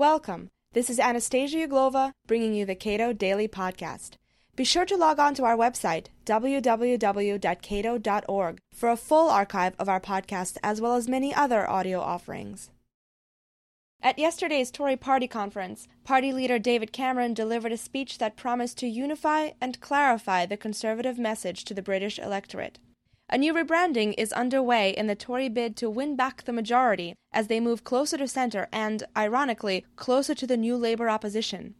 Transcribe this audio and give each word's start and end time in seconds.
Welcome. 0.00 0.48
This 0.72 0.88
is 0.88 0.98
Anastasia 0.98 1.68
Uglova 1.68 2.12
bringing 2.26 2.54
you 2.54 2.64
the 2.64 2.74
Cato 2.74 3.12
Daily 3.12 3.46
Podcast. 3.46 4.12
Be 4.56 4.64
sure 4.64 4.86
to 4.86 4.96
log 4.96 5.18
on 5.18 5.34
to 5.34 5.44
our 5.44 5.58
website, 5.58 6.06
www.cato.org, 6.24 7.38
for 8.72 8.88
a 8.88 8.96
full 8.96 9.28
archive 9.28 9.74
of 9.78 9.90
our 9.90 10.00
podcast 10.00 10.56
as 10.62 10.80
well 10.80 10.94
as 10.94 11.06
many 11.06 11.34
other 11.34 11.68
audio 11.68 12.00
offerings. 12.00 12.70
At 14.00 14.18
yesterday's 14.18 14.70
Tory 14.70 14.96
party 14.96 15.28
conference, 15.28 15.86
party 16.02 16.32
leader 16.32 16.58
David 16.58 16.94
Cameron 16.94 17.34
delivered 17.34 17.72
a 17.72 17.76
speech 17.76 18.16
that 18.16 18.38
promised 18.38 18.78
to 18.78 18.86
unify 18.86 19.50
and 19.60 19.82
clarify 19.82 20.46
the 20.46 20.56
Conservative 20.56 21.18
message 21.18 21.66
to 21.66 21.74
the 21.74 21.82
British 21.82 22.18
electorate. 22.18 22.78
A 23.32 23.38
new 23.38 23.54
rebranding 23.54 24.12
is 24.18 24.32
underway 24.32 24.90
in 24.90 25.06
the 25.06 25.14
Tory 25.14 25.48
bid 25.48 25.76
to 25.76 25.88
win 25.88 26.16
back 26.16 26.42
the 26.42 26.52
majority 26.52 27.14
as 27.32 27.46
they 27.46 27.60
move 27.60 27.84
closer 27.84 28.18
to 28.18 28.26
centre 28.26 28.66
and, 28.72 29.04
ironically, 29.16 29.86
closer 29.94 30.34
to 30.34 30.48
the 30.48 30.56
new 30.56 30.76
Labour 30.76 31.08
opposition. 31.08 31.76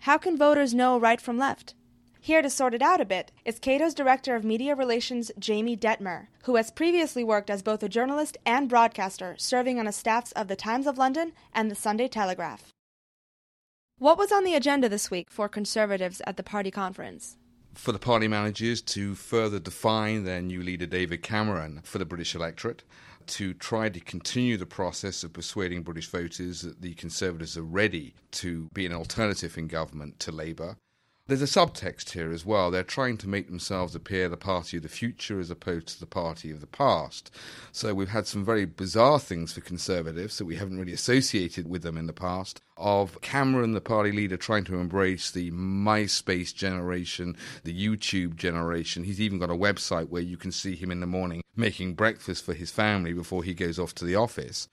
How 0.00 0.18
can 0.18 0.36
voters 0.36 0.74
know 0.74 1.00
right 1.00 1.18
from 1.18 1.38
left? 1.38 1.74
Here 2.20 2.42
to 2.42 2.50
sort 2.50 2.74
it 2.74 2.82
out 2.82 3.00
a 3.00 3.06
bit 3.06 3.32
is 3.46 3.58
Cato's 3.58 3.94
Director 3.94 4.34
of 4.34 4.44
Media 4.44 4.74
Relations, 4.74 5.32
Jamie 5.38 5.74
Dettmer, 5.74 6.26
who 6.42 6.56
has 6.56 6.70
previously 6.70 7.24
worked 7.24 7.48
as 7.48 7.62
both 7.62 7.82
a 7.82 7.88
journalist 7.88 8.36
and 8.44 8.68
broadcaster, 8.68 9.36
serving 9.38 9.78
on 9.78 9.86
the 9.86 9.92
staffs 9.92 10.32
of 10.32 10.48
the 10.48 10.56
Times 10.56 10.86
of 10.86 10.98
London 10.98 11.32
and 11.54 11.70
the 11.70 11.74
Sunday 11.74 12.08
Telegraph. 12.08 12.74
What 13.98 14.18
was 14.18 14.30
on 14.30 14.44
the 14.44 14.54
agenda 14.54 14.86
this 14.86 15.10
week 15.10 15.30
for 15.30 15.48
Conservatives 15.48 16.20
at 16.26 16.36
the 16.36 16.42
party 16.42 16.70
conference? 16.70 17.38
For 17.74 17.92
the 17.92 17.98
party 17.98 18.28
managers 18.28 18.82
to 18.82 19.14
further 19.14 19.58
define 19.58 20.24
their 20.24 20.42
new 20.42 20.62
leader, 20.62 20.86
David 20.86 21.22
Cameron, 21.22 21.80
for 21.84 21.98
the 21.98 22.04
British 22.04 22.34
electorate, 22.34 22.82
to 23.26 23.54
try 23.54 23.88
to 23.88 24.00
continue 24.00 24.56
the 24.56 24.66
process 24.66 25.22
of 25.22 25.32
persuading 25.32 25.82
British 25.82 26.08
voters 26.08 26.62
that 26.62 26.82
the 26.82 26.94
Conservatives 26.94 27.56
are 27.56 27.62
ready 27.62 28.14
to 28.32 28.68
be 28.72 28.86
an 28.86 28.92
alternative 28.92 29.56
in 29.56 29.68
government 29.68 30.18
to 30.20 30.32
Labour, 30.32 30.76
there's 31.30 31.42
a 31.42 31.44
subtext 31.44 32.10
here 32.10 32.32
as 32.32 32.44
well. 32.44 32.72
They're 32.72 32.82
trying 32.82 33.16
to 33.18 33.28
make 33.28 33.46
themselves 33.46 33.94
appear 33.94 34.28
the 34.28 34.36
party 34.36 34.78
of 34.78 34.82
the 34.82 34.88
future 34.88 35.38
as 35.38 35.48
opposed 35.48 35.86
to 35.88 36.00
the 36.00 36.06
party 36.06 36.50
of 36.50 36.60
the 36.60 36.66
past. 36.66 37.30
So 37.70 37.94
we've 37.94 38.08
had 38.08 38.26
some 38.26 38.44
very 38.44 38.64
bizarre 38.64 39.20
things 39.20 39.52
for 39.52 39.60
Conservatives 39.60 40.38
that 40.38 40.44
we 40.44 40.56
haven't 40.56 40.80
really 40.80 40.92
associated 40.92 41.68
with 41.68 41.82
them 41.82 41.96
in 41.96 42.08
the 42.08 42.12
past. 42.12 42.60
Of 42.76 43.20
Cameron, 43.20 43.72
the 43.72 43.80
party 43.80 44.10
leader, 44.10 44.36
trying 44.36 44.64
to 44.64 44.80
embrace 44.80 45.30
the 45.30 45.52
MySpace 45.52 46.52
generation, 46.52 47.36
the 47.62 47.86
YouTube 47.86 48.34
generation. 48.34 49.04
He's 49.04 49.20
even 49.20 49.38
got 49.38 49.50
a 49.50 49.54
website 49.54 50.08
where 50.08 50.22
you 50.22 50.36
can 50.36 50.50
see 50.50 50.74
him 50.74 50.90
in 50.90 50.98
the 50.98 51.06
morning 51.06 51.42
making 51.54 51.94
breakfast 51.94 52.44
for 52.44 52.54
his 52.54 52.72
family 52.72 53.12
before 53.12 53.44
he 53.44 53.54
goes 53.54 53.78
off 53.78 53.94
to 53.94 54.04
the 54.04 54.16
office. 54.16 54.68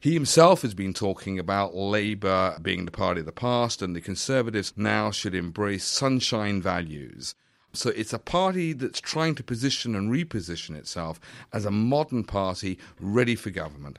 He 0.00 0.14
himself 0.14 0.62
has 0.62 0.74
been 0.74 0.94
talking 0.94 1.38
about 1.40 1.74
Labour 1.74 2.56
being 2.62 2.84
the 2.84 2.92
party 2.92 3.20
of 3.20 3.26
the 3.26 3.32
past 3.32 3.82
and 3.82 3.96
the 3.96 4.00
Conservatives 4.00 4.72
now 4.76 5.10
should 5.10 5.34
embrace 5.34 5.84
sunshine 5.84 6.62
values. 6.62 7.34
So 7.72 7.90
it's 7.90 8.12
a 8.12 8.18
party 8.18 8.72
that's 8.72 9.00
trying 9.00 9.34
to 9.36 9.42
position 9.42 9.96
and 9.96 10.10
reposition 10.10 10.76
itself 10.76 11.20
as 11.52 11.64
a 11.64 11.70
modern 11.72 12.22
party 12.22 12.78
ready 13.00 13.34
for 13.34 13.50
government. 13.50 13.98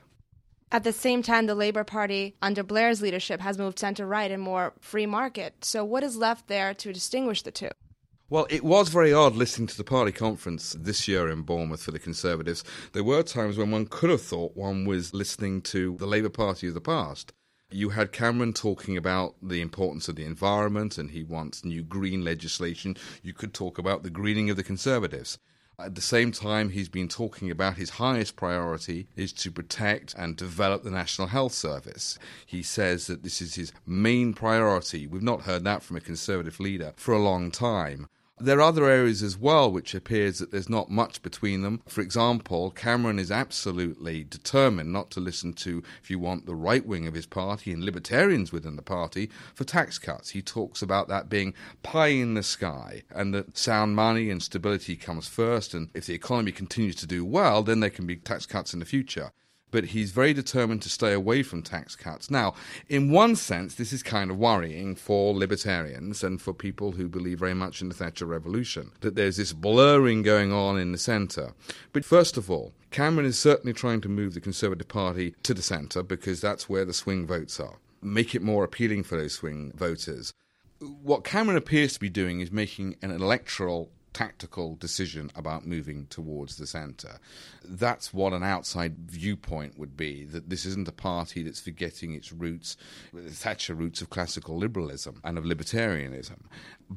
At 0.72 0.84
the 0.84 0.92
same 0.92 1.22
time, 1.22 1.46
the 1.46 1.54
Labour 1.54 1.84
Party, 1.84 2.36
under 2.40 2.62
Blair's 2.62 3.02
leadership, 3.02 3.40
has 3.40 3.58
moved 3.58 3.78
centre 3.78 4.06
right 4.06 4.30
and 4.30 4.42
more 4.42 4.72
free 4.80 5.06
market. 5.06 5.64
So, 5.64 5.84
what 5.84 6.04
is 6.04 6.16
left 6.16 6.46
there 6.46 6.74
to 6.74 6.92
distinguish 6.92 7.42
the 7.42 7.50
two? 7.50 7.70
Well, 8.32 8.46
it 8.48 8.62
was 8.62 8.90
very 8.90 9.12
odd 9.12 9.34
listening 9.34 9.66
to 9.66 9.76
the 9.76 9.82
party 9.82 10.12
conference 10.12 10.76
this 10.78 11.08
year 11.08 11.28
in 11.28 11.42
Bournemouth 11.42 11.82
for 11.82 11.90
the 11.90 11.98
Conservatives. 11.98 12.62
There 12.92 13.02
were 13.02 13.24
times 13.24 13.58
when 13.58 13.72
one 13.72 13.86
could 13.86 14.08
have 14.08 14.22
thought 14.22 14.56
one 14.56 14.84
was 14.84 15.12
listening 15.12 15.62
to 15.62 15.96
the 15.96 16.06
Labour 16.06 16.28
Party 16.28 16.68
of 16.68 16.74
the 16.74 16.80
past. 16.80 17.32
You 17.72 17.88
had 17.88 18.12
Cameron 18.12 18.52
talking 18.52 18.96
about 18.96 19.34
the 19.42 19.60
importance 19.60 20.08
of 20.08 20.14
the 20.14 20.24
environment 20.24 20.96
and 20.96 21.10
he 21.10 21.24
wants 21.24 21.64
new 21.64 21.82
green 21.82 22.22
legislation. 22.24 22.96
You 23.20 23.32
could 23.32 23.52
talk 23.52 23.78
about 23.78 24.04
the 24.04 24.10
greening 24.10 24.48
of 24.48 24.56
the 24.56 24.62
Conservatives. 24.62 25.36
At 25.76 25.96
the 25.96 26.00
same 26.00 26.30
time, 26.30 26.68
he's 26.70 26.88
been 26.88 27.08
talking 27.08 27.50
about 27.50 27.78
his 27.78 27.90
highest 27.90 28.36
priority 28.36 29.08
is 29.16 29.32
to 29.32 29.50
protect 29.50 30.14
and 30.14 30.36
develop 30.36 30.84
the 30.84 30.92
National 30.92 31.26
Health 31.26 31.54
Service. 31.54 32.16
He 32.46 32.62
says 32.62 33.08
that 33.08 33.24
this 33.24 33.42
is 33.42 33.56
his 33.56 33.72
main 33.84 34.34
priority. 34.34 35.08
We've 35.08 35.20
not 35.20 35.42
heard 35.42 35.64
that 35.64 35.82
from 35.82 35.96
a 35.96 36.00
Conservative 36.00 36.60
leader 36.60 36.92
for 36.94 37.12
a 37.12 37.18
long 37.18 37.50
time. 37.50 38.06
There 38.42 38.56
are 38.56 38.62
other 38.62 38.86
areas 38.86 39.22
as 39.22 39.36
well 39.36 39.70
which 39.70 39.94
appears 39.94 40.38
that 40.38 40.50
there's 40.50 40.70
not 40.70 40.90
much 40.90 41.20
between 41.20 41.60
them. 41.60 41.82
For 41.86 42.00
example, 42.00 42.70
Cameron 42.70 43.18
is 43.18 43.30
absolutely 43.30 44.24
determined 44.24 44.90
not 44.94 45.10
to 45.10 45.20
listen 45.20 45.52
to, 45.54 45.82
if 46.02 46.10
you 46.10 46.18
want, 46.18 46.46
the 46.46 46.54
right 46.54 46.86
wing 46.86 47.06
of 47.06 47.12
his 47.12 47.26
party 47.26 47.70
and 47.70 47.84
libertarians 47.84 48.50
within 48.50 48.76
the 48.76 48.82
party 48.82 49.28
for 49.54 49.64
tax 49.64 49.98
cuts. 49.98 50.30
He 50.30 50.40
talks 50.40 50.80
about 50.80 51.06
that 51.08 51.28
being 51.28 51.52
pie 51.82 52.08
in 52.08 52.32
the 52.32 52.42
sky 52.42 53.02
and 53.10 53.34
that 53.34 53.58
sound 53.58 53.94
money 53.94 54.30
and 54.30 54.42
stability 54.42 54.96
comes 54.96 55.28
first. 55.28 55.74
And 55.74 55.90
if 55.92 56.06
the 56.06 56.14
economy 56.14 56.52
continues 56.52 56.96
to 56.96 57.06
do 57.06 57.26
well, 57.26 57.62
then 57.62 57.80
there 57.80 57.90
can 57.90 58.06
be 58.06 58.16
tax 58.16 58.46
cuts 58.46 58.72
in 58.72 58.80
the 58.80 58.86
future 58.86 59.32
but 59.70 59.86
he's 59.86 60.10
very 60.10 60.32
determined 60.32 60.82
to 60.82 60.88
stay 60.88 61.12
away 61.12 61.42
from 61.42 61.62
tax 61.62 61.96
cuts. 61.96 62.30
Now, 62.30 62.54
in 62.88 63.10
one 63.10 63.36
sense, 63.36 63.74
this 63.74 63.92
is 63.92 64.02
kind 64.02 64.30
of 64.30 64.38
worrying 64.38 64.94
for 64.94 65.34
libertarians 65.34 66.22
and 66.24 66.40
for 66.40 66.52
people 66.52 66.92
who 66.92 67.08
believe 67.08 67.38
very 67.38 67.54
much 67.54 67.80
in 67.80 67.88
the 67.88 67.94
Thatcher 67.94 68.26
Revolution, 68.26 68.92
that 69.00 69.14
there's 69.14 69.36
this 69.36 69.52
blurring 69.52 70.22
going 70.22 70.52
on 70.52 70.78
in 70.78 70.92
the 70.92 70.98
centre. 70.98 71.54
But 71.92 72.04
first 72.04 72.36
of 72.36 72.50
all, 72.50 72.72
Cameron 72.90 73.26
is 73.26 73.38
certainly 73.38 73.72
trying 73.72 74.00
to 74.00 74.08
move 74.08 74.34
the 74.34 74.40
Conservative 74.40 74.88
Party 74.88 75.34
to 75.44 75.54
the 75.54 75.62
centre 75.62 76.02
because 76.02 76.40
that's 76.40 76.68
where 76.68 76.84
the 76.84 76.92
swing 76.92 77.26
votes 77.26 77.60
are. 77.60 77.78
Make 78.02 78.34
it 78.34 78.42
more 78.42 78.64
appealing 78.64 79.04
for 79.04 79.16
those 79.16 79.34
swing 79.34 79.72
voters. 79.76 80.32
What 81.02 81.24
Cameron 81.24 81.58
appears 81.58 81.92
to 81.92 82.00
be 82.00 82.08
doing 82.08 82.40
is 82.40 82.50
making 82.50 82.96
an 83.02 83.10
electoral 83.10 83.90
tactical 84.12 84.74
decision 84.76 85.30
about 85.36 85.66
moving 85.66 86.06
towards 86.06 86.56
the 86.56 86.66
centre. 86.66 87.18
That's 87.64 88.12
what 88.12 88.32
an 88.32 88.42
outside 88.42 88.96
viewpoint 88.98 89.78
would 89.78 89.96
be 89.96 90.24
that 90.24 90.50
this 90.50 90.66
isn't 90.66 90.88
a 90.88 90.92
party 90.92 91.42
that's 91.42 91.60
forgetting 91.60 92.14
its 92.14 92.32
roots, 92.32 92.76
Thatcher 93.14 93.74
roots 93.74 94.00
of 94.00 94.10
classical 94.10 94.56
liberalism 94.56 95.20
and 95.24 95.38
of 95.38 95.44
libertarianism. 95.44 96.40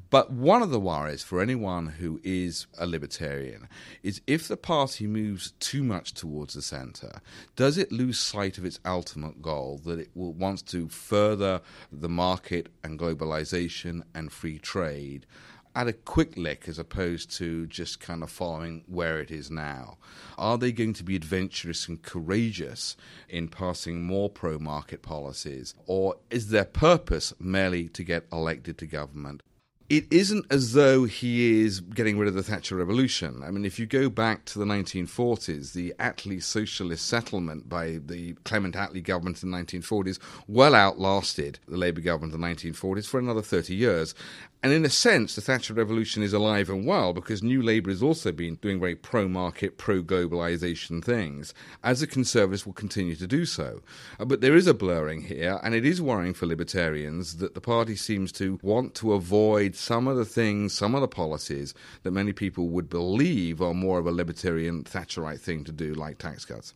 But 0.09 0.31
one 0.31 0.63
of 0.63 0.72
the 0.72 0.79
worries 0.79 1.22
for 1.22 1.40
anyone 1.40 1.85
who 1.88 2.19
is 2.24 2.66
a 2.79 2.88
libertarian 2.88 3.68
is 4.01 4.22
if 4.25 4.47
the 4.47 4.57
party 4.57 5.06
moves 5.06 5.51
too 5.59 5.84
much 5.84 6.13
towards 6.16 6.56
the 6.56 6.63
centre, 6.63 7.22
does 7.56 7.78
it 7.78 7.91
lose 7.91 8.19
sight 8.19 8.57
of 8.57 8.66
its 8.66 8.80
ultimate 8.85 9.41
goal 9.41 9.80
that 9.85 10.00
it 10.00 10.09
will, 10.16 10.34
wants 10.34 10.63
to 10.63 10.88
further 10.90 11.62
the 11.91 12.09
market 12.09 12.69
and 12.84 12.97
globalisation 12.97 14.01
and 14.16 14.31
free 14.31 14.57
trade? 14.57 15.28
At 15.76 15.88
a 15.88 15.94
quick 15.94 16.38
lick 16.38 16.68
as 16.68 16.78
opposed 16.78 17.32
to 17.38 17.66
just 17.68 18.00
kind 18.00 18.24
of 18.24 18.30
following 18.30 18.84
where 18.88 19.20
it 19.20 19.32
is 19.32 19.50
now? 19.50 19.98
Are 20.38 20.58
they 20.58 20.72
going 20.72 20.94
to 20.94 21.04
be 21.04 21.16
adventurous 21.16 21.88
and 21.88 22.02
courageous 22.02 22.96
in 23.28 23.48
passing 23.48 24.04
more 24.04 24.30
pro 24.30 24.60
market 24.60 25.02
policies? 25.02 25.74
Or 25.86 26.18
is 26.30 26.50
their 26.50 26.66
purpose 26.66 27.34
merely 27.40 27.90
to 27.90 28.04
get 28.04 28.28
elected 28.32 28.78
to 28.80 28.86
government? 28.86 29.42
It 29.90 30.06
isn't 30.12 30.46
as 30.50 30.74
though 30.74 31.04
he 31.06 31.62
is 31.62 31.80
getting 31.80 32.18
rid 32.18 32.28
of 32.28 32.34
the 32.34 32.44
Thatcher 32.44 32.76
Revolution. 32.76 33.44
I 33.44 33.52
mean, 33.52 33.66
if 33.66 33.78
you 33.78 33.86
go 33.86 34.10
back 34.10 34.46
to 34.46 34.60
the 34.60 34.66
1940s, 34.66 35.74
the 35.74 35.94
Attlee 36.00 36.42
Socialist 36.42 37.06
settlement 37.06 37.68
by 37.68 38.00
the 38.06 38.34
Clement 38.46 38.76
Attlee 38.76 39.04
government 39.04 39.44
in 39.44 39.52
the 39.52 39.58
1940s 39.58 40.20
well 40.48 40.74
outlasted 40.74 41.60
the 41.68 41.78
Labour 41.78 42.02
government 42.02 42.34
in 42.34 42.42
the 42.42 42.48
1940s 42.48 43.08
for 43.08 43.20
another 43.20 43.42
30 43.42 43.76
years. 43.76 44.16
And 44.64 44.72
in 44.72 44.86
a 44.86 44.90
sense, 44.90 45.36
the 45.36 45.42
Thatcher 45.42 45.74
Revolution 45.74 46.24
is 46.24 46.32
alive 46.32 46.70
and 46.70 46.88
well 46.88 47.12
because 47.12 47.44
New 47.44 47.62
Labour 47.62 47.90
has 47.90 48.02
also 48.02 48.32
been 48.32 48.56
doing 48.56 48.80
very 48.80 48.96
pro 48.96 49.28
market, 49.28 49.78
pro 49.78 50.02
globalisation 50.02 51.04
things, 51.04 51.54
as 51.84 52.00
the 52.00 52.08
Conservatives 52.08 52.66
will 52.66 52.72
continue 52.72 53.18
to 53.18 53.28
do 53.28 53.46
so. 53.46 53.82
Uh, 54.18 54.24
but 54.24 54.40
there 54.40 54.56
is 54.56 54.66
a 54.66 54.74
blurring 54.74 55.24
here, 55.24 55.60
and 55.64 55.76
it 55.76 55.86
is 55.86 56.02
worrying 56.02 56.34
for 56.34 56.46
libertarians 56.46 57.38
that 57.38 57.56
the 57.56 57.60
party 57.60 57.98
seems 57.98 58.31
to 58.31 58.57
want 58.63 58.96
to 58.96 59.12
avoid 59.12 59.75
some 59.83 60.07
of 60.07 60.18
the 60.18 60.25
things, 60.25 60.74
some 60.74 60.95
of 60.95 61.01
the 61.01 61.07
policies 61.07 61.74
that 62.03 62.12
many 62.12 62.33
people 62.33 62.69
would 62.69 62.89
believe 62.89 63.62
are 63.62 63.74
more 63.74 64.00
of 64.00 64.07
a 64.07 64.12
libertarian 64.12 64.83
Thatcherite 64.83 65.39
thing 65.39 65.63
to 65.65 65.71
do, 65.71 65.94
like 65.94 66.18
tax 66.18 66.45
cuts. 66.45 66.74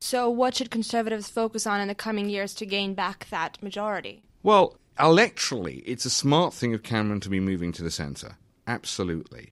So, 0.00 0.28
what 0.28 0.54
should 0.54 0.70
Conservatives 0.70 1.30
focus 1.30 1.66
on 1.66 1.80
in 1.80 1.88
the 1.88 1.94
coming 1.94 2.28
years 2.28 2.54
to 2.56 2.66
gain 2.66 2.94
back 2.94 3.26
that 3.30 3.62
majority? 3.62 4.22
Well, 4.42 4.76
electorally, 4.98 5.82
it's 5.86 6.04
a 6.04 6.10
smart 6.10 6.52
thing 6.52 6.74
of 6.74 6.82
Cameron 6.82 7.20
to 7.20 7.30
be 7.30 7.40
moving 7.40 7.72
to 7.72 7.82
the 7.82 7.90
centre. 7.90 8.36
Absolutely. 8.66 9.50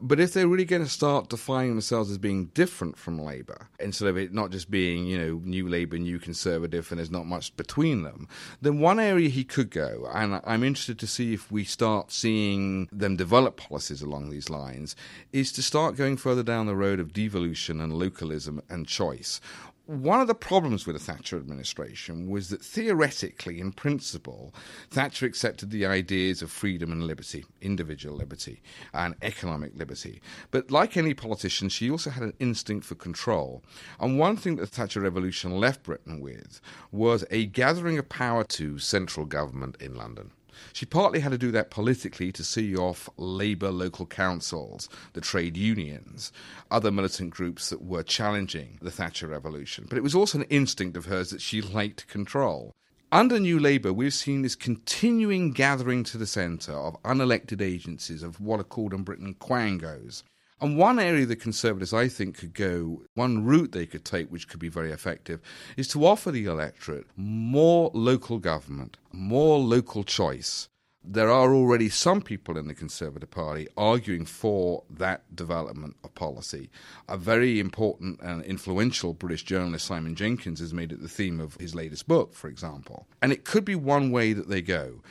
But 0.00 0.18
if 0.18 0.32
they're 0.32 0.48
really 0.48 0.64
going 0.64 0.82
to 0.82 0.88
start 0.88 1.28
defining 1.28 1.70
themselves 1.70 2.10
as 2.10 2.18
being 2.18 2.46
different 2.46 2.98
from 2.98 3.18
Labour, 3.18 3.68
instead 3.78 4.08
of 4.08 4.18
it 4.18 4.34
not 4.34 4.50
just 4.50 4.68
being, 4.68 5.06
you 5.06 5.16
know, 5.16 5.40
new 5.44 5.68
Labour, 5.68 5.98
new 5.98 6.18
Conservative, 6.18 6.90
and 6.90 6.98
there's 6.98 7.12
not 7.12 7.26
much 7.26 7.56
between 7.56 8.02
them, 8.02 8.26
then 8.60 8.80
one 8.80 8.98
area 8.98 9.28
he 9.28 9.44
could 9.44 9.70
go, 9.70 10.08
and 10.12 10.40
I'm 10.44 10.64
interested 10.64 10.98
to 10.98 11.06
see 11.06 11.32
if 11.32 11.50
we 11.50 11.62
start 11.62 12.10
seeing 12.10 12.88
them 12.90 13.16
develop 13.16 13.56
policies 13.56 14.02
along 14.02 14.30
these 14.30 14.50
lines, 14.50 14.96
is 15.32 15.52
to 15.52 15.62
start 15.62 15.96
going 15.96 16.16
further 16.16 16.42
down 16.42 16.66
the 16.66 16.76
road 16.76 16.98
of 16.98 17.12
devolution 17.12 17.80
and 17.80 17.94
localism 17.94 18.60
and 18.68 18.88
choice 18.88 19.40
one 19.86 20.20
of 20.20 20.26
the 20.26 20.34
problems 20.34 20.86
with 20.86 20.96
the 20.96 21.02
Thatcher 21.02 21.36
administration 21.36 22.30
was 22.30 22.48
that 22.48 22.62
theoretically, 22.62 23.60
in 23.60 23.72
principle, 23.72 24.54
Thatcher 24.90 25.26
accepted 25.26 25.70
the 25.70 25.84
ideas 25.84 26.40
of 26.40 26.50
freedom 26.50 26.90
and 26.90 27.06
liberty, 27.06 27.44
individual 27.60 28.16
liberty, 28.16 28.62
and 28.94 29.14
economic 29.20 29.76
liberty. 29.76 30.22
But 30.50 30.70
like 30.70 30.96
any 30.96 31.12
politician, 31.12 31.68
she 31.68 31.90
also 31.90 32.10
had 32.10 32.22
an 32.22 32.34
instinct 32.40 32.86
for 32.86 32.94
control. 32.94 33.62
And 34.00 34.18
one 34.18 34.36
thing 34.36 34.56
that 34.56 34.62
the 34.62 34.74
Thatcher 34.74 35.00
revolution 35.00 35.58
left 35.58 35.82
Britain 35.82 36.20
with 36.20 36.60
was 36.90 37.24
a 37.30 37.46
gathering 37.46 37.98
of 37.98 38.08
power 38.08 38.44
to 38.44 38.78
central 38.78 39.26
government 39.26 39.76
in 39.80 39.94
London. 39.94 40.30
She 40.72 40.86
partly 40.86 41.20
had 41.20 41.32
to 41.32 41.38
do 41.38 41.50
that 41.52 41.70
politically 41.70 42.32
to 42.32 42.44
see 42.44 42.76
off 42.76 43.08
Labour 43.16 43.70
local 43.70 44.06
councils, 44.06 44.88
the 45.12 45.20
trade 45.20 45.56
unions, 45.56 46.32
other 46.70 46.90
militant 46.90 47.30
groups 47.30 47.70
that 47.70 47.82
were 47.82 48.02
challenging 48.02 48.78
the 48.82 48.90
Thatcher 48.90 49.28
revolution. 49.28 49.86
But 49.88 49.98
it 49.98 50.04
was 50.04 50.14
also 50.14 50.38
an 50.38 50.46
instinct 50.50 50.96
of 50.96 51.06
hers 51.06 51.30
that 51.30 51.40
she 51.40 51.60
liked 51.60 52.08
control. 52.08 52.72
Under 53.12 53.38
New 53.38 53.60
Labour, 53.60 53.92
we've 53.92 54.12
seen 54.12 54.42
this 54.42 54.56
continuing 54.56 55.52
gathering 55.52 56.02
to 56.04 56.18
the 56.18 56.26
centre 56.26 56.72
of 56.72 57.00
unelected 57.04 57.62
agencies, 57.62 58.24
of 58.24 58.40
what 58.40 58.58
are 58.58 58.64
called 58.64 58.92
in 58.92 59.04
Britain 59.04 59.34
quangos. 59.38 60.24
And 60.60 60.78
one 60.78 60.98
area 60.98 61.26
the 61.26 61.36
Conservatives, 61.36 61.92
I 61.92 62.08
think, 62.08 62.38
could 62.38 62.54
go, 62.54 63.02
one 63.14 63.44
route 63.44 63.72
they 63.72 63.86
could 63.86 64.04
take, 64.04 64.30
which 64.30 64.48
could 64.48 64.60
be 64.60 64.68
very 64.68 64.92
effective, 64.92 65.40
is 65.76 65.88
to 65.88 66.06
offer 66.06 66.30
the 66.30 66.46
electorate 66.46 67.06
more 67.16 67.90
local 67.92 68.38
government, 68.38 68.96
more 69.12 69.58
local 69.58 70.04
choice. 70.04 70.68
There 71.06 71.30
are 71.30 71.54
already 71.54 71.90
some 71.90 72.22
people 72.22 72.56
in 72.56 72.66
the 72.66 72.74
Conservative 72.74 73.30
Party 73.30 73.68
arguing 73.76 74.24
for 74.24 74.84
that 74.88 75.36
development 75.36 75.96
of 76.02 76.14
policy. 76.14 76.70
A 77.10 77.18
very 77.18 77.60
important 77.60 78.20
and 78.22 78.42
influential 78.44 79.12
British 79.12 79.42
journalist, 79.42 79.84
Simon 79.84 80.14
Jenkins, 80.14 80.60
has 80.60 80.72
made 80.72 80.92
it 80.92 81.02
the 81.02 81.08
theme 81.08 81.40
of 81.40 81.56
his 81.56 81.74
latest 81.74 82.08
book, 82.08 82.32
for 82.32 82.48
example. 82.48 83.06
And 83.20 83.32
it 83.32 83.44
could 83.44 83.66
be 83.66 83.74
one 83.74 84.12
way 84.12 84.32
that 84.32 84.48
they 84.48 84.62
go. 84.62 85.02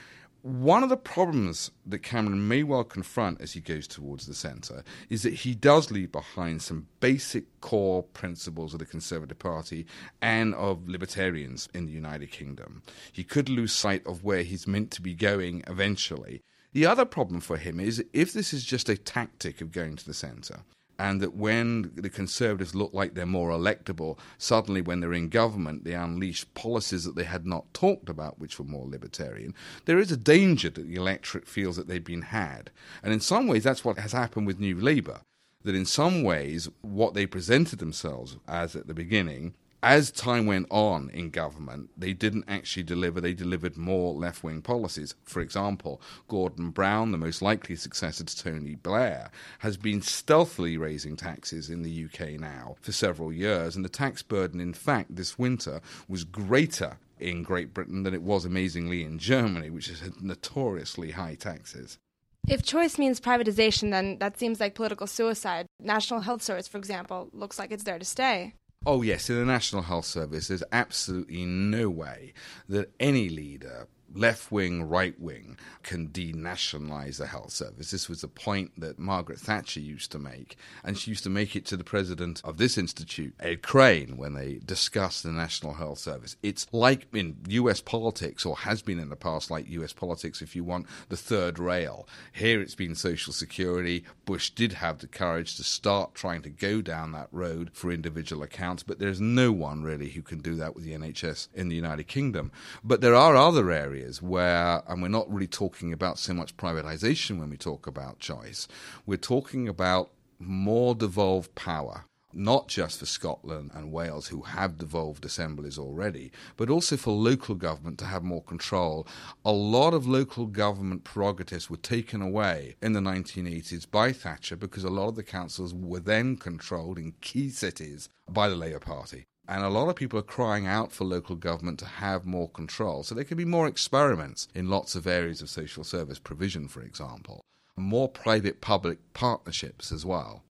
One 0.44 0.84
of 0.84 0.90
the 0.90 0.98
problems 0.98 1.72
that 1.86 2.00
Cameron 2.00 2.50
may 2.50 2.64
well 2.64 2.84
confront 2.84 3.40
as 3.40 3.54
he 3.54 3.62
goes 3.62 3.88
towards 3.88 4.26
the 4.26 4.34
centre 4.34 4.84
is 5.10 5.24
that 5.24 5.34
he 5.34 5.56
does 5.56 5.90
leave 5.90 6.12
behind 6.12 6.62
some 6.62 6.88
basic 7.00 7.46
core 7.62 8.04
principles 8.04 8.74
of 8.74 8.80
the 8.80 8.86
Conservative 8.86 9.40
Party 9.40 9.86
and 10.22 10.54
of 10.56 10.90
libertarians 10.90 11.70
in 11.74 11.86
the 11.86 11.94
United 11.94 12.30
Kingdom. 12.32 12.84
He 13.14 13.24
could 13.24 13.48
lose 13.48 13.72
sight 13.72 14.06
of 14.06 14.26
where 14.26 14.44
he's 14.44 14.68
meant 14.68 14.92
to 14.92 15.02
be 15.02 15.14
going 15.14 15.64
eventually. 15.66 16.42
The 16.74 16.88
other 16.88 17.06
problem 17.06 17.40
for 17.40 17.56
him 17.56 17.80
is 17.80 18.04
if 18.12 18.34
this 18.34 18.54
is 18.54 18.66
just 18.66 18.90
a 18.90 18.98
tactic 18.98 19.62
of 19.62 19.72
going 19.72 19.96
to 19.96 20.06
the 20.06 20.14
centre, 20.14 20.64
and 21.04 21.20
that 21.20 21.36
when 21.36 21.92
the 21.96 22.10
Conservatives 22.10 22.74
look 22.74 22.94
like 22.94 23.14
they're 23.14 23.26
more 23.26 23.50
electable, 23.50 24.18
suddenly 24.38 24.80
when 24.80 25.02
they're 25.02 25.12
in 25.12 25.28
government, 25.28 25.84
they 25.84 25.96
unleash 25.96 26.46
policies 26.54 27.04
that 27.04 27.18
they 27.18 27.26
had 27.26 27.46
not 27.46 27.74
talked 27.74 28.08
about, 28.08 28.40
which 28.40 28.58
were 28.58 28.64
more 28.64 28.88
libertarian. 28.88 29.54
There 29.84 30.00
is 30.00 30.14
a 30.14 30.18
danger 30.18 30.70
that 30.70 30.88
the 30.88 30.96
electorate 30.96 31.46
feels 31.46 31.76
that 31.76 31.90
they've 31.90 32.02
been 32.02 32.22
had. 32.22 32.72
And 33.04 33.12
in 33.12 33.20
some 33.20 33.48
ways, 33.48 33.66
that's 33.66 33.84
what 33.84 33.98
has 33.98 34.14
happened 34.14 34.48
with 34.48 34.62
New 34.62 34.80
Labour. 34.80 35.20
That 35.64 35.76
in 35.76 35.86
some 35.86 36.24
ways, 36.24 36.70
what 36.80 37.16
they 37.16 37.26
presented 37.26 37.80
themselves 37.80 38.38
as 38.48 38.74
at 38.74 38.88
the 38.88 38.94
beginning 38.94 39.56
as 39.84 40.12
time 40.12 40.46
went 40.46 40.68
on 40.70 41.10
in 41.10 41.30
government, 41.30 41.90
they 41.98 42.14
didn't 42.14 42.46
actually 42.48 42.84
deliver. 42.84 43.20
They 43.20 43.34
delivered 43.34 43.76
more 43.76 44.14
left 44.14 44.44
wing 44.44 44.62
policies. 44.62 45.14
For 45.24 45.42
example, 45.42 46.02
Gordon 46.30 46.72
Brown, 46.72 47.12
the 47.12 47.18
most 47.18 47.42
likely 47.42 47.76
successor 47.76 48.24
to 48.24 48.38
Tony 48.38 48.76
Blair, 48.76 49.30
has 49.60 49.76
been 49.76 50.02
stealthily 50.02 50.78
raising 50.78 51.18
taxes 51.18 51.70
in 51.70 51.84
the 51.84 52.06
UK 52.06 52.40
now 52.40 52.78
for 52.82 52.94
several 52.94 53.34
years. 53.34 53.76
And 53.76 53.84
the 53.84 53.90
tax 53.90 54.24
burden, 54.24 54.62
in 54.62 54.74
fact, 54.74 55.18
this 55.18 55.38
winter 55.38 55.82
was 56.08 56.24
greater 56.24 56.98
in 57.20 57.44
Great 57.44 57.74
Britain 57.74 58.04
than 58.04 58.14
it 58.14 58.24
was 58.24 58.46
amazingly 58.46 59.04
in 59.04 59.20
Germany, 59.20 59.70
which 59.70 59.88
has 59.88 60.00
had 60.00 60.22
notoriously 60.22 61.12
high 61.12 61.36
taxes. 61.36 62.00
If 62.48 62.64
choice 62.64 62.98
means 62.98 63.22
privatization, 63.22 63.92
then 63.92 64.18
that 64.20 64.38
seems 64.38 64.60
like 64.60 64.76
political 64.76 65.08
suicide. 65.08 65.66
National 65.80 66.22
Health 66.22 66.42
Service, 66.42 66.68
for 66.68 66.78
example, 66.78 67.30
looks 67.32 67.58
like 67.60 67.72
it's 67.72 67.84
there 67.84 68.00
to 68.00 68.06
stay. 68.06 68.54
Oh, 68.86 69.02
yes, 69.02 69.30
in 69.30 69.38
the 69.38 69.46
National 69.46 69.84
Health 69.84 70.06
Service, 70.06 70.50
there's 70.50 70.64
absolutely 70.74 71.46
no 71.46 71.90
way 71.90 72.34
that 72.68 72.92
any 73.00 73.30
leader 73.30 73.88
left 74.14 74.52
wing, 74.52 74.84
right 74.84 75.20
wing 75.20 75.58
can 75.84 76.10
denationalize 76.10 77.18
the 77.18 77.28
health 77.28 77.52
service. 77.52 77.92
This 77.92 78.08
was 78.08 78.24
a 78.24 78.28
point 78.28 78.72
that 78.80 79.00
Margaret 79.00 79.40
Thatcher 79.40 79.80
used 79.80 80.12
to 80.12 80.20
make, 80.20 80.58
and 80.84 80.98
she 80.98 81.12
used 81.12 81.24
to 81.24 81.30
make 81.30 81.56
it 81.56 81.66
to 81.66 81.78
the 81.78 81.84
president 81.84 82.42
of 82.44 82.58
this 82.58 82.78
institute, 82.78 83.34
Ed 83.40 83.62
Crane, 83.62 84.18
when 84.18 84.34
they 84.34 84.60
discussed 84.66 85.24
the 85.24 85.32
National 85.32 85.74
Health 85.74 86.00
Service. 86.00 86.36
It's 86.44 86.68
like 86.72 87.08
in 87.14 87.38
US 87.48 87.82
politics, 87.82 88.46
or 88.46 88.56
has 88.58 88.82
been 88.82 89.00
in 89.00 89.10
the 89.10 89.16
past, 89.16 89.50
like 89.52 89.70
US 89.70 89.94
politics, 89.94 90.42
if 90.42 90.56
you 90.56 90.64
want, 90.64 90.88
the 91.10 91.18
third 91.18 91.60
rail. 91.60 92.08
Here 92.32 92.62
it's 92.62 92.76
been 92.76 92.96
Social 92.96 93.34
Security. 93.34 94.04
Bush 94.26 94.50
did 94.52 94.74
have 94.74 95.00
the 95.00 95.08
courage 95.08 95.56
to 95.58 95.64
start 95.64 96.16
trying 96.16 96.42
to 96.44 96.50
go 96.50 96.82
down 96.82 97.12
that 97.12 97.28
road 97.32 97.72
for 97.74 97.92
individual 97.92 98.44
accounts, 98.44 98.84
but 98.84 99.00
there's 99.00 99.22
no 99.22 99.52
one 99.52 99.84
really 99.84 100.10
who 100.10 100.22
can 100.22 100.40
do 100.40 100.56
that 100.56 100.76
with 100.76 100.84
the 100.84 100.94
NHS 100.94 101.48
in 101.54 101.70
the 101.70 101.76
United 101.76 102.08
Kingdom. 102.08 102.52
But 102.84 103.02
there 103.02 103.16
are 103.16 103.36
other 103.36 103.72
areas 103.72 104.03
areas 104.04 104.22
where, 104.22 104.84
and 104.88 105.02
we're 105.02 105.08
not 105.08 105.32
really 105.32 105.48
talking 105.48 105.94
about 105.94 106.20
so 106.20 106.34
much 106.34 106.58
privatization 106.58 107.40
when 107.40 107.50
we 107.50 107.58
talk 107.58 107.88
about 107.88 108.20
choice, 108.20 108.68
we're 109.06 109.18
talking 109.18 109.68
about 109.68 110.12
more 110.40 110.94
devolved 110.96 111.56
power 111.56 112.06
not 112.36 112.68
just 112.68 112.98
for 112.98 113.06
Scotland 113.06 113.70
and 113.76 113.92
Wales, 113.92 114.30
who 114.30 114.42
have 114.42 114.80
devolved 114.80 115.24
assemblies 115.24 115.78
already, 115.78 116.32
but 116.58 116.68
also 116.68 116.98
for 116.98 117.12
local 117.12 117.54
government 117.54 118.00
to 118.00 118.06
have 118.06 118.24
more 118.24 118.42
control. 118.42 119.06
A 119.46 119.52
lot 119.52 119.94
of 119.94 120.08
local 120.08 120.48
government 120.48 121.04
prerogatives 121.04 121.70
were 121.70 121.78
taken 121.78 122.24
away 122.24 122.76
in 122.82 122.94
the 122.94 123.00
1980s 123.00 123.86
by 123.92 124.12
Thatcher 124.12 124.56
because 124.56 124.84
a 124.84 124.90
lot 124.90 125.10
of 125.10 125.16
the 125.16 125.22
councils 125.22 125.76
were 125.76 126.00
then 126.00 126.36
controlled 126.36 126.98
in 126.98 127.14
key 127.22 127.52
cities 127.52 128.10
by 128.28 128.50
the 128.50 128.56
Labour 128.56 128.80
Party. 128.80 129.28
And 129.48 129.64
a 129.64 129.70
lot 129.70 129.90
of 129.90 129.96
people 129.96 130.18
are 130.20 130.24
crying 130.24 130.66
out 130.66 130.92
for 130.92 131.04
local 131.04 131.36
government 131.36 131.80
to 131.80 131.86
have 131.86 132.26
more 132.26 132.50
control. 132.50 133.04
So 133.04 133.14
there 133.14 133.26
can 133.26 133.38
be 133.38 133.46
more 133.46 133.68
experiments 133.68 134.48
in 134.56 134.70
lots 134.70 134.96
of 134.96 135.06
areas 135.06 135.42
of 135.42 135.50
social 135.50 135.84
service 135.84 136.20
provision, 136.20 136.68
for 136.68 136.82
example, 136.82 137.44
more 137.76 138.08
private 138.08 138.62
public 138.62 139.00
partnerships 139.14 139.92
as 139.92 140.06
well. 140.06 140.44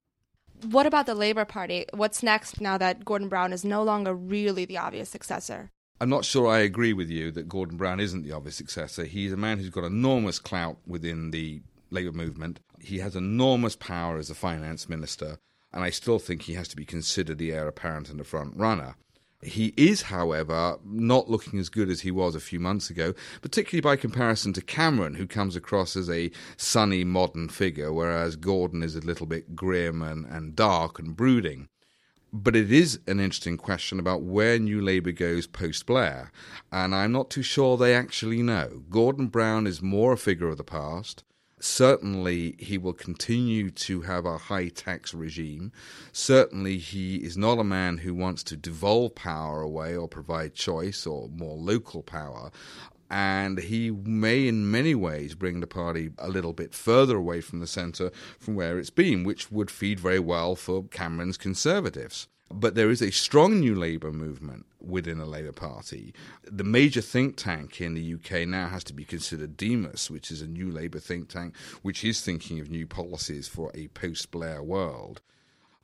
What 0.62 0.86
about 0.86 1.08
the 1.08 1.16
Labour 1.16 1.44
Party? 1.44 1.86
What's 1.94 2.24
next 2.24 2.62
now 2.62 2.78
that 2.78 3.04
Gordon 3.04 3.28
Brown 3.30 3.52
is 3.52 3.66
no 3.66 3.84
longer 3.84 4.14
really 4.14 4.66
the 4.66 4.78
obvious 4.78 5.10
successor? 5.10 5.72
I'm 6.00 6.10
not 6.10 6.26
sure 6.26 6.48
I 6.48 6.60
agree 6.60 6.94
with 6.94 7.10
you 7.10 7.32
that 7.32 7.50
Gordon 7.50 7.78
Brown 7.78 8.00
isn't 8.00 8.24
the 8.24 8.32
obvious 8.32 8.56
successor. 8.56 9.06
He's 9.06 9.34
a 9.34 9.38
man 9.38 9.58
who's 9.58 9.70
got 9.70 9.84
enormous 9.84 10.40
clout 10.40 10.78
within 10.86 11.32
the 11.32 11.62
Labour 11.90 12.12
movement. 12.12 12.60
He 12.80 13.00
has 13.00 13.16
enormous 13.16 13.76
power 13.76 14.18
as 14.18 14.30
a 14.30 14.36
finance 14.36 14.88
minister 14.88 15.38
and 15.74 15.84
I 15.84 15.90
still 15.90 16.20
think 16.20 16.44
he 16.44 16.54
has 16.54 16.68
to 16.70 16.76
be 16.76 16.86
considered 16.86 17.38
the 17.38 17.52
heir 17.52 17.68
apparent 17.68 18.10
and 18.10 18.20
the 18.20 18.24
front 18.24 18.56
runner. 18.56 18.96
He 19.42 19.74
is, 19.76 20.04
however, 20.04 20.78
not 20.86 21.30
looking 21.30 21.60
as 21.60 21.70
good 21.70 21.90
as 21.90 22.02
he 22.02 22.12
was 22.12 22.34
a 22.34 22.40
few 22.40 22.60
months 22.60 22.90
ago, 22.90 23.14
particularly 23.42 23.82
by 23.82 23.98
comparison 23.98 24.54
to 24.54 24.62
Cameron, 24.62 25.16
who 25.16 25.28
comes 25.28 25.56
across 25.56 25.98
as 25.98 26.10
a 26.10 26.32
sunny, 26.56 27.04
modern 27.04 27.50
figure, 27.50 27.92
whereas 27.92 28.38
Gordon 28.38 28.84
is 28.84 28.96
a 28.96 29.02
little 29.02 29.26
bit 29.26 29.56
grim 29.56 30.02
and, 30.02 30.26
and 30.26 30.56
dark 30.56 30.98
and 30.98 31.16
brooding. 31.16 31.68
But 32.32 32.56
it 32.56 32.72
is 32.72 33.00
an 33.06 33.20
interesting 33.20 33.58
question 33.58 34.00
about 34.00 34.24
where 34.24 34.58
New 34.58 34.82
Labour 34.82 35.12
goes 35.12 35.46
post 35.46 35.86
Blair, 35.86 36.32
and 36.72 36.96
I'm 36.96 37.12
not 37.12 37.30
too 37.30 37.44
sure 37.44 37.78
they 37.78 37.94
actually 37.94 38.42
know. 38.42 38.84
Gordon 38.90 39.28
Brown 39.28 39.68
is 39.68 39.82
more 39.82 40.14
a 40.14 40.18
figure 40.18 40.48
of 40.48 40.58
the 40.58 40.64
past 40.64 41.24
certainly 41.64 42.56
he 42.60 42.78
will 42.78 42.94
continue 42.94 43.72
to 43.72 44.02
have 44.02 44.26
a 44.26 44.38
high 44.38 44.68
tax 44.68 45.14
regime. 45.14 45.72
Certainly 46.12 46.78
he 46.78 47.18
is 47.18 47.38
not 47.38 47.60
a 47.60 47.64
man 47.64 47.98
who 48.00 48.14
wants 48.14 48.44
to 48.44 48.58
devolve 48.58 49.16
power 49.16 49.62
away 49.62 49.96
or 49.96 50.08
provide 50.08 50.54
choice 50.54 51.06
or 51.06 51.30
more 51.30 51.56
local 51.56 52.04
power. 52.04 52.52
And 53.10 53.60
he 53.60 53.92
may, 53.92 54.48
in 54.48 54.72
many 54.72 54.96
ways, 54.96 55.36
bring 55.36 55.60
the 55.60 55.68
party 55.68 56.10
a 56.18 56.28
little 56.30 56.54
bit 56.54 56.74
further 56.74 57.16
away 57.16 57.42
from 57.42 57.60
the 57.60 57.68
centre 57.68 58.12
from 58.40 58.56
where 58.56 58.80
it's 58.80 58.90
been, 58.90 59.24
which 59.24 59.52
would 59.52 59.70
feed 59.70 60.00
very 60.00 60.20
well 60.20 60.56
for 60.56 60.84
Cameron's 60.86 61.38
Conservatives. 61.38 62.28
But 62.56 62.76
there 62.76 62.92
is 62.92 63.02
a 63.02 63.12
strong 63.12 63.60
new 63.60 63.74
Labour 63.74 64.12
movement 64.12 64.68
within 64.80 65.18
the 65.18 65.26
Labour 65.26 65.52
Party. 65.52 66.14
The 66.44 66.64
major 66.64 67.02
think 67.02 67.36
tank 67.36 67.82
in 67.82 67.96
the 67.96 68.14
UK 68.14 68.48
now 68.48 68.68
has 68.68 68.84
to 68.86 68.94
be 68.94 69.06
considered 69.06 69.58
Demos, 69.58 70.12
which 70.12 70.30
is 70.30 70.42
a 70.42 70.48
new 70.48 70.70
Labour 70.70 71.00
think 71.00 71.30
tank 71.30 71.56
which 71.82 72.04
is 72.04 72.22
thinking 72.22 72.60
of 72.60 72.70
new 72.70 72.86
policies 72.86 73.48
for 73.48 73.72
a 73.74 73.88
post 73.90 74.30
Blair 74.30 74.62
world. 74.62 75.22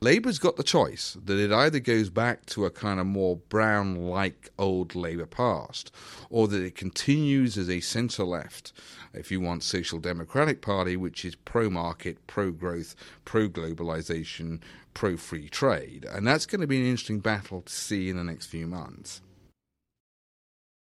Labour's 0.02 0.38
got 0.38 0.56
the 0.56 0.62
choice 0.62 1.18
that 1.22 1.38
it 1.38 1.52
either 1.52 1.78
goes 1.78 2.08
back 2.08 2.46
to 2.46 2.64
a 2.64 2.70
kind 2.70 2.98
of 2.98 3.06
more 3.06 3.36
brown 3.36 3.96
like 3.96 4.48
old 4.58 4.94
Labour 4.94 5.26
past, 5.26 5.94
or 6.30 6.48
that 6.48 6.62
it 6.62 6.74
continues 6.74 7.58
as 7.58 7.68
a 7.68 7.80
centre 7.80 8.24
left, 8.24 8.72
if 9.12 9.30
you 9.30 9.42
want, 9.42 9.62
social 9.62 9.98
democratic 9.98 10.62
party, 10.62 10.96
which 10.96 11.22
is 11.26 11.34
pro 11.34 11.68
market, 11.68 12.26
pro 12.26 12.50
growth, 12.50 12.94
pro 13.26 13.46
globalisation, 13.46 14.62
pro 14.94 15.18
free 15.18 15.50
trade. 15.50 16.06
And 16.10 16.26
that's 16.26 16.46
going 16.46 16.62
to 16.62 16.66
be 16.66 16.80
an 16.80 16.86
interesting 16.86 17.20
battle 17.20 17.60
to 17.60 17.72
see 17.72 18.08
in 18.08 18.16
the 18.16 18.24
next 18.24 18.46
few 18.46 18.66
months. 18.66 19.20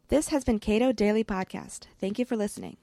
This 0.08 0.30
has 0.30 0.42
been 0.42 0.58
Cato 0.58 0.90
Daily 0.90 1.22
Podcast. 1.22 1.86
Thank 2.00 2.18
you 2.18 2.24
for 2.24 2.36
listening. 2.36 2.78